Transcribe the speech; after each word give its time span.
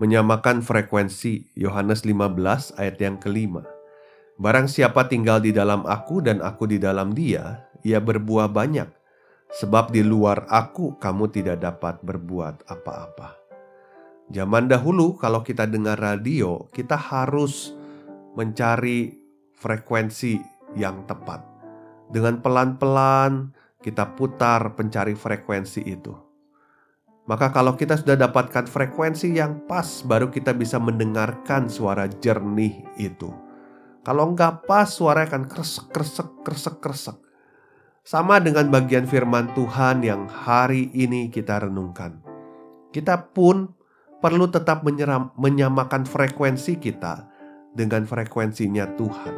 Menyamakan 0.00 0.64
frekuensi 0.64 1.52
Yohanes 1.60 2.08
15 2.08 2.80
ayat 2.80 2.96
yang 2.96 3.20
kelima. 3.20 3.68
Barang 4.40 4.64
siapa 4.64 5.04
tinggal 5.04 5.44
di 5.44 5.52
dalam 5.52 5.84
aku 5.84 6.24
dan 6.24 6.40
aku 6.40 6.64
di 6.64 6.80
dalam 6.80 7.12
dia, 7.12 7.68
ia 7.84 8.00
berbuah 8.00 8.48
banyak. 8.48 8.88
Sebab 9.60 9.92
di 9.92 10.00
luar 10.00 10.48
aku 10.48 10.96
kamu 10.96 11.28
tidak 11.28 11.60
dapat 11.60 12.00
berbuat 12.00 12.64
apa-apa. 12.64 13.36
Zaman 14.32 14.72
dahulu 14.72 15.20
kalau 15.20 15.44
kita 15.44 15.68
dengar 15.68 16.00
radio, 16.00 16.64
kita 16.72 16.96
harus 16.96 17.76
mencari 18.38 19.20
frekuensi 19.52 20.40
yang 20.80 21.04
tepat. 21.04 21.44
Dengan 22.08 22.40
pelan-pelan 22.40 23.52
kita 23.84 24.16
putar 24.16 24.72
pencari 24.78 25.12
frekuensi 25.12 25.82
itu 25.84 26.29
maka 27.28 27.52
kalau 27.52 27.76
kita 27.76 28.00
sudah 28.00 28.16
dapatkan 28.16 28.64
frekuensi 28.64 29.36
yang 29.36 29.64
pas 29.68 30.02
baru 30.06 30.32
kita 30.32 30.56
bisa 30.56 30.80
mendengarkan 30.80 31.68
suara 31.68 32.08
jernih 32.08 32.84
itu. 32.96 33.28
Kalau 34.00 34.32
nggak 34.32 34.64
pas 34.64 34.88
suara 34.88 35.28
akan 35.28 35.44
kresek 35.44 35.92
kresek 35.92 36.28
kresek 36.40 36.76
kresek. 36.80 37.16
Sama 38.00 38.40
dengan 38.40 38.72
bagian 38.72 39.04
firman 39.04 39.52
Tuhan 39.52 40.00
yang 40.00 40.24
hari 40.26 40.88
ini 40.96 41.28
kita 41.28 41.68
renungkan. 41.68 42.24
Kita 42.90 43.30
pun 43.36 43.70
perlu 44.18 44.48
tetap 44.48 44.82
menyeram, 44.82 45.30
menyamakan 45.36 46.08
frekuensi 46.08 46.80
kita 46.80 47.28
dengan 47.76 48.08
frekuensinya 48.08 48.96
Tuhan. 48.96 49.34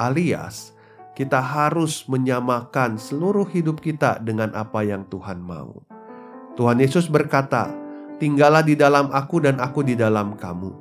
Alias, 0.00 0.76
kita 1.16 1.40
harus 1.40 2.08
menyamakan 2.08 3.00
seluruh 3.00 3.48
hidup 3.48 3.84
kita 3.84 4.20
dengan 4.20 4.52
apa 4.52 4.84
yang 4.84 5.08
Tuhan 5.08 5.40
mau. 5.40 5.95
Tuhan 6.56 6.80
Yesus 6.80 7.12
berkata, 7.12 7.68
"Tinggallah 8.16 8.64
di 8.64 8.72
dalam 8.72 9.12
Aku, 9.12 9.44
dan 9.44 9.60
Aku 9.60 9.84
di 9.84 9.92
dalam 9.92 10.40
kamu." 10.40 10.72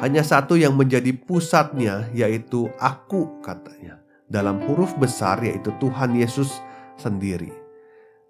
Hanya 0.00 0.24
satu 0.24 0.56
yang 0.56 0.72
menjadi 0.72 1.12
pusatnya, 1.12 2.08
yaitu 2.16 2.72
Aku, 2.80 3.44
katanya, 3.44 4.00
dalam 4.24 4.56
huruf 4.64 4.96
besar, 4.96 5.44
yaitu 5.44 5.68
Tuhan 5.76 6.16
Yesus 6.16 6.64
sendiri. 6.96 7.52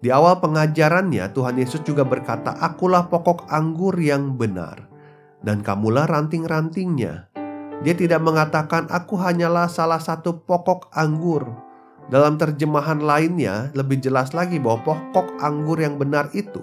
Di 0.03 0.11
awal 0.11 0.43
pengajarannya, 0.43 1.31
Tuhan 1.31 1.55
Yesus 1.55 1.87
juga 1.87 2.03
berkata, 2.03 2.51
"Akulah 2.51 3.07
pokok 3.07 3.47
anggur 3.47 3.95
yang 3.95 4.35
benar, 4.35 4.91
dan 5.39 5.63
kamulah 5.63 6.03
ranting-rantingnya." 6.03 7.31
Dia 7.79 7.95
tidak 7.95 8.19
mengatakan, 8.19 8.91
"Aku 8.91 9.15
hanyalah 9.15 9.71
salah 9.71 10.03
satu 10.03 10.43
pokok 10.43 10.91
anggur." 10.91 11.68
Dalam 12.09 12.41
terjemahan 12.41 13.05
lainnya 13.05 13.69
lebih 13.77 14.01
jelas 14.01 14.33
lagi 14.33 14.57
bahwa 14.57 14.81
pokok 14.89 15.37
anggur 15.39 15.77
yang 15.77 16.01
benar 16.01 16.33
itu 16.33 16.61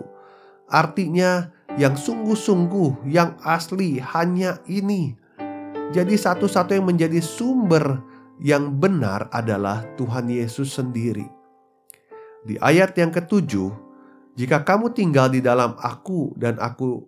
artinya 0.67 1.55
yang 1.79 1.95
sungguh-sungguh, 1.95 3.07
yang 3.07 3.37
asli 3.45 4.01
hanya 4.01 4.59
ini. 4.67 5.15
Jadi 5.95 6.19
satu-satu 6.19 6.75
yang 6.75 6.89
menjadi 6.89 7.23
sumber 7.23 8.03
yang 8.43 8.75
benar 8.75 9.31
adalah 9.31 9.87
Tuhan 9.95 10.27
Yesus 10.27 10.75
sendiri. 10.75 11.31
Di 12.43 12.59
ayat 12.59 12.99
yang 12.99 13.15
ketujuh, 13.15 13.71
jika 14.35 14.67
kamu 14.67 14.93
tinggal 14.93 15.31
di 15.31 15.39
dalam 15.39 15.79
aku 15.79 16.35
dan 16.35 16.59
aku 16.59 17.07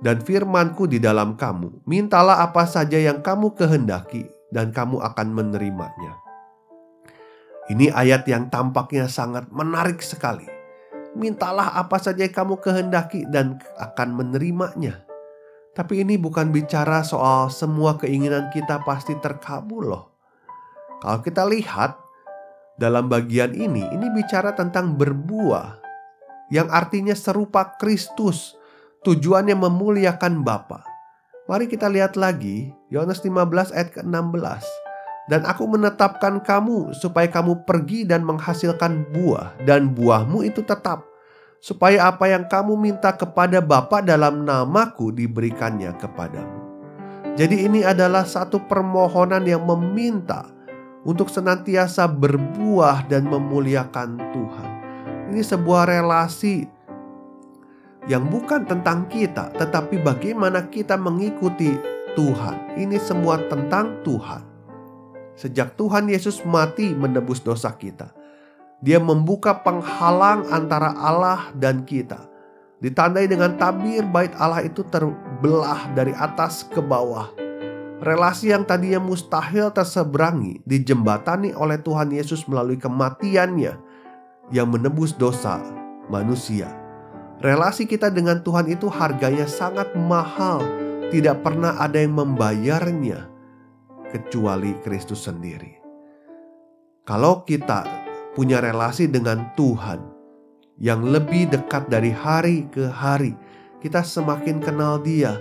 dan 0.00 0.20
firmanku 0.24 0.88
di 0.88 0.98
dalam 1.00 1.36
kamu, 1.36 1.84
mintalah 1.84 2.44
apa 2.44 2.64
saja 2.64 2.96
yang 2.96 3.20
kamu 3.20 3.52
kehendaki 3.52 4.24
dan 4.52 4.72
kamu 4.72 5.00
akan 5.00 5.28
menerimanya. 5.32 6.23
Ini 7.64 7.88
ayat 7.96 8.28
yang 8.28 8.52
tampaknya 8.52 9.08
sangat 9.08 9.48
menarik 9.48 10.04
sekali. 10.04 10.44
Mintalah 11.16 11.72
apa 11.80 11.96
saja 11.96 12.28
yang 12.28 12.36
kamu 12.36 12.60
kehendaki 12.60 13.24
dan 13.32 13.56
akan 13.80 14.20
menerimanya. 14.20 15.00
Tapi 15.72 16.04
ini 16.04 16.20
bukan 16.20 16.52
bicara 16.52 17.00
soal 17.00 17.48
semua 17.48 17.96
keinginan 17.96 18.52
kita 18.52 18.84
pasti 18.84 19.16
terkabul 19.16 19.90
loh. 19.90 20.04
Kalau 21.00 21.24
kita 21.24 21.48
lihat 21.48 21.96
dalam 22.76 23.08
bagian 23.08 23.56
ini, 23.56 23.82
ini 23.96 24.06
bicara 24.12 24.52
tentang 24.52 24.94
berbuah 25.00 25.80
yang 26.52 26.68
artinya 26.68 27.16
serupa 27.16 27.80
Kristus, 27.80 28.52
tujuannya 29.08 29.56
memuliakan 29.56 30.44
Bapa. 30.44 30.84
Mari 31.48 31.68
kita 31.68 31.88
lihat 31.88 32.20
lagi 32.20 32.72
Yohanes 32.92 33.24
15 33.24 33.72
ayat 33.72 33.88
ke-16. 33.96 34.83
Dan 35.24 35.48
aku 35.48 35.64
menetapkan 35.64 36.44
kamu 36.44 36.92
supaya 36.92 37.24
kamu 37.32 37.64
pergi 37.64 38.04
dan 38.04 38.20
menghasilkan 38.28 39.08
buah 39.08 39.56
dan 39.64 39.96
buahmu 39.96 40.44
itu 40.44 40.60
tetap. 40.60 41.08
Supaya 41.64 42.12
apa 42.12 42.28
yang 42.28 42.44
kamu 42.44 42.76
minta 42.76 43.16
kepada 43.16 43.64
Bapa 43.64 44.04
dalam 44.04 44.44
namaku 44.44 45.16
diberikannya 45.16 45.96
kepadamu. 45.96 46.60
Jadi 47.34 47.64
ini 47.64 47.80
adalah 47.80 48.28
satu 48.28 48.62
permohonan 48.68 49.42
yang 49.48 49.64
meminta 49.64 50.44
untuk 51.08 51.32
senantiasa 51.32 52.04
berbuah 52.06 53.08
dan 53.08 53.24
memuliakan 53.26 54.20
Tuhan. 54.30 54.68
Ini 55.32 55.40
sebuah 55.40 55.88
relasi 55.88 56.68
yang 58.06 58.28
bukan 58.28 58.68
tentang 58.68 59.08
kita, 59.08 59.50
tetapi 59.56 60.04
bagaimana 60.04 60.68
kita 60.68 61.00
mengikuti 61.00 61.74
Tuhan. 62.12 62.76
Ini 62.76 63.00
semua 63.00 63.40
tentang 63.48 64.04
Tuhan. 64.04 64.53
Sejak 65.34 65.74
Tuhan 65.74 66.06
Yesus 66.06 66.46
mati 66.46 66.94
menebus 66.94 67.42
dosa 67.42 67.74
kita, 67.74 68.14
Dia 68.84 69.02
membuka 69.02 69.64
penghalang 69.64 70.46
antara 70.52 70.94
Allah 70.94 71.50
dan 71.58 71.82
kita. 71.82 72.20
Ditandai 72.84 73.24
dengan 73.24 73.56
tabir 73.56 74.04
bait 74.04 74.30
Allah 74.36 74.60
itu 74.60 74.84
terbelah 74.92 75.88
dari 75.96 76.12
atas 76.12 76.68
ke 76.68 76.84
bawah. 76.84 77.32
Relasi 78.04 78.52
yang 78.52 78.68
tadinya 78.68 79.00
mustahil 79.00 79.72
terseberangi 79.72 80.60
dijembatani 80.68 81.56
oleh 81.56 81.80
Tuhan 81.80 82.12
Yesus 82.12 82.44
melalui 82.44 82.76
kematiannya 82.76 83.72
yang 84.52 84.68
menebus 84.68 85.16
dosa 85.16 85.64
manusia. 86.12 86.68
Relasi 87.40 87.88
kita 87.88 88.12
dengan 88.12 88.44
Tuhan 88.44 88.68
itu 88.68 88.92
harganya 88.92 89.48
sangat 89.48 89.96
mahal, 89.96 90.60
tidak 91.08 91.40
pernah 91.40 91.80
ada 91.80 91.96
yang 91.96 92.12
membayarnya 92.20 93.33
kecuali 94.14 94.78
Kristus 94.86 95.26
sendiri. 95.26 95.74
Kalau 97.02 97.42
kita 97.42 97.82
punya 98.38 98.62
relasi 98.62 99.10
dengan 99.10 99.50
Tuhan 99.58 99.98
yang 100.78 101.02
lebih 101.02 101.50
dekat 101.50 101.90
dari 101.90 102.14
hari 102.14 102.70
ke 102.70 102.86
hari, 102.86 103.34
kita 103.82 104.06
semakin 104.06 104.62
kenal 104.62 105.02
Dia. 105.02 105.34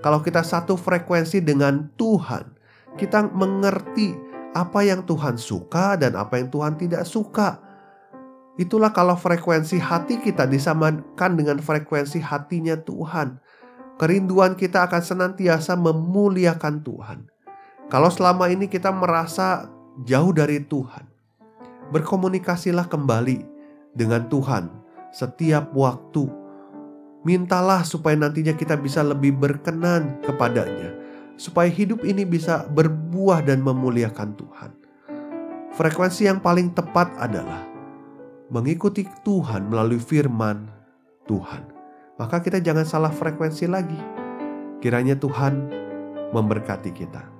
Kalau 0.00 0.22
kita 0.22 0.46
satu 0.46 0.78
frekuensi 0.78 1.42
dengan 1.42 1.90
Tuhan, 1.98 2.54
kita 2.96 3.34
mengerti 3.34 4.14
apa 4.54 4.80
yang 4.86 5.04
Tuhan 5.04 5.36
suka 5.36 5.98
dan 5.98 6.14
apa 6.16 6.38
yang 6.38 6.48
Tuhan 6.48 6.78
tidak 6.78 7.04
suka. 7.04 7.60
Itulah 8.56 8.94
kalau 8.94 9.14
frekuensi 9.18 9.76
hati 9.76 10.22
kita 10.22 10.48
disamakan 10.48 11.36
dengan 11.36 11.58
frekuensi 11.60 12.22
hatinya 12.22 12.78
Tuhan. 12.80 13.38
Kerinduan 14.00 14.56
kita 14.56 14.88
akan 14.88 15.02
senantiasa 15.04 15.76
memuliakan 15.76 16.80
Tuhan. 16.80 17.18
Kalau 17.90 18.06
selama 18.06 18.46
ini 18.46 18.70
kita 18.70 18.94
merasa 18.94 19.66
jauh 20.06 20.30
dari 20.30 20.62
Tuhan, 20.62 21.10
berkomunikasilah 21.90 22.86
kembali 22.86 23.42
dengan 23.98 24.30
Tuhan 24.30 24.70
setiap 25.10 25.74
waktu. 25.74 26.30
Mintalah 27.26 27.82
supaya 27.82 28.14
nantinya 28.14 28.54
kita 28.54 28.78
bisa 28.78 29.02
lebih 29.02 29.34
berkenan 29.34 30.22
kepadanya, 30.22 30.94
supaya 31.34 31.66
hidup 31.66 32.06
ini 32.06 32.22
bisa 32.22 32.62
berbuah 32.70 33.42
dan 33.42 33.58
memuliakan 33.58 34.38
Tuhan. 34.38 34.70
Frekuensi 35.74 36.30
yang 36.30 36.38
paling 36.38 36.70
tepat 36.70 37.10
adalah 37.18 37.66
mengikuti 38.54 39.02
Tuhan 39.26 39.66
melalui 39.66 39.98
firman 39.98 40.70
Tuhan. 41.26 41.66
Maka 42.22 42.38
kita 42.38 42.62
jangan 42.62 42.86
salah 42.86 43.10
frekuensi 43.10 43.66
lagi. 43.66 43.98
Kiranya 44.78 45.18
Tuhan 45.18 45.74
memberkati 46.30 46.94
kita. 46.94 47.39